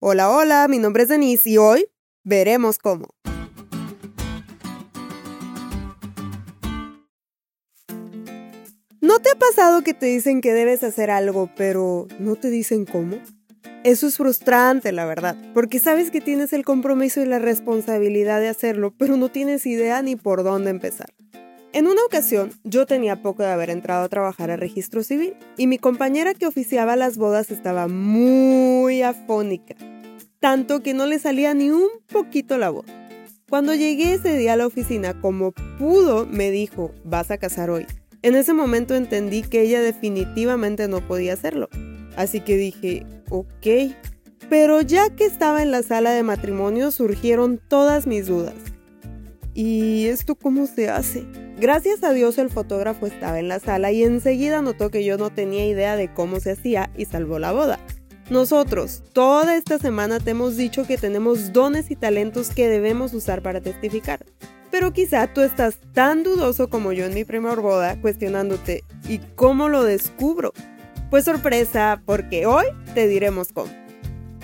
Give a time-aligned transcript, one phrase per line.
[0.00, 1.88] Hola, hola, mi nombre es Denise y hoy
[2.22, 3.08] veremos cómo.
[9.00, 12.84] ¿No te ha pasado que te dicen que debes hacer algo, pero no te dicen
[12.84, 13.18] cómo?
[13.82, 18.50] Eso es frustrante, la verdad, porque sabes que tienes el compromiso y la responsabilidad de
[18.50, 21.12] hacerlo, pero no tienes idea ni por dónde empezar.
[21.74, 25.66] En una ocasión, yo tenía poco de haber entrado a trabajar al registro civil y
[25.66, 29.74] mi compañera que oficiaba las bodas estaba muy afónica,
[30.40, 32.86] tanto que no le salía ni un poquito la voz.
[33.50, 37.86] Cuando llegué ese día a la oficina, como pudo, me dijo, vas a casar hoy.
[38.22, 41.68] En ese momento entendí que ella definitivamente no podía hacerlo.
[42.16, 43.94] Así que dije, ok.
[44.48, 48.54] Pero ya que estaba en la sala de matrimonio surgieron todas mis dudas.
[49.54, 51.24] ¿Y esto cómo se hace?
[51.60, 55.30] Gracias a Dios el fotógrafo estaba en la sala y enseguida notó que yo no
[55.30, 57.80] tenía idea de cómo se hacía y salvó la boda.
[58.30, 63.42] Nosotros, toda esta semana te hemos dicho que tenemos dones y talentos que debemos usar
[63.42, 64.24] para testificar.
[64.70, 69.68] Pero quizá tú estás tan dudoso como yo en mi primera boda, cuestionándote, ¿y cómo
[69.68, 70.52] lo descubro?
[71.10, 73.72] Pues sorpresa, porque hoy te diremos cómo.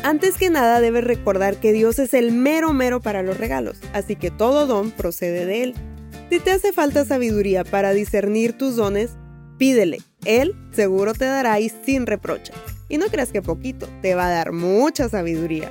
[0.03, 4.16] Antes que nada debes recordar que Dios es el mero mero para los regalos, así
[4.16, 5.75] que todo don procede de Él.
[6.30, 9.11] Si te hace falta sabiduría para discernir tus dones,
[9.58, 12.53] pídele, Él seguro te dará y sin reproche.
[12.89, 15.70] Y no creas que poquito, te va a dar mucha sabiduría,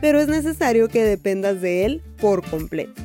[0.00, 3.00] pero es necesario que dependas de Él por completo.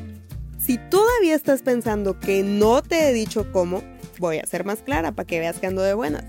[0.57, 3.83] Si todavía estás pensando que no te he dicho cómo,
[4.17, 6.23] voy a ser más clara para que veas que ando de buenas.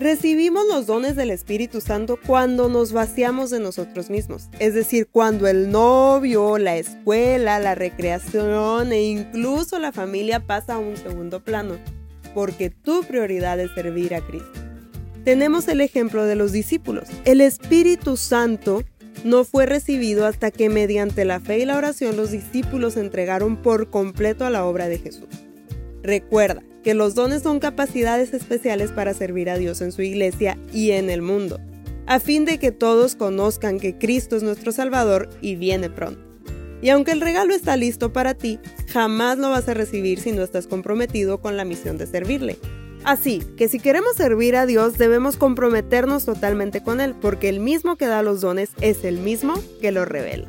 [0.00, 5.46] Recibimos los dones del Espíritu Santo cuando nos vaciamos de nosotros mismos, es decir, cuando
[5.46, 11.76] el novio, la escuela, la recreación e incluso la familia pasa a un segundo plano,
[12.34, 14.50] porque tu prioridad es servir a Cristo.
[15.24, 17.08] Tenemos el ejemplo de los discípulos.
[17.24, 18.82] El Espíritu Santo
[19.22, 23.56] no fue recibido hasta que mediante la fe y la oración los discípulos se entregaron
[23.56, 25.28] por completo a la obra de Jesús.
[26.04, 30.90] Recuerda que los dones son capacidades especiales para servir a Dios en su iglesia y
[30.90, 31.58] en el mundo,
[32.06, 36.20] a fin de que todos conozcan que Cristo es nuestro Salvador y viene pronto.
[36.82, 40.42] Y aunque el regalo está listo para ti, jamás lo vas a recibir si no
[40.42, 42.58] estás comprometido con la misión de servirle.
[43.04, 47.96] Así que si queremos servir a Dios debemos comprometernos totalmente con Él, porque el mismo
[47.96, 50.48] que da los dones es el mismo que los revela.